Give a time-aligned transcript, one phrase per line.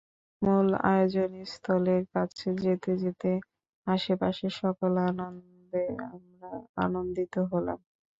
[0.41, 3.31] মূল আয়োজন স্থলের কাছে যেতে যেতে
[3.87, 7.79] আশপাশের সকল আনন্দে আমরাও আনন্দিত হলাম।